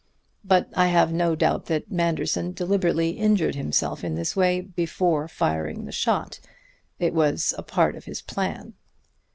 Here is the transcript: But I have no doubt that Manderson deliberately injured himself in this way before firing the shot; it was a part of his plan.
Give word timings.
But 0.43 0.69
I 0.75 0.87
have 0.87 1.13
no 1.13 1.35
doubt 1.35 1.67
that 1.67 1.91
Manderson 1.91 2.53
deliberately 2.53 3.11
injured 3.11 3.53
himself 3.53 4.03
in 4.03 4.15
this 4.15 4.35
way 4.35 4.59
before 4.61 5.27
firing 5.27 5.85
the 5.85 5.91
shot; 5.91 6.39
it 6.97 7.13
was 7.13 7.53
a 7.55 7.61
part 7.61 7.95
of 7.95 8.05
his 8.05 8.19
plan. 8.19 8.73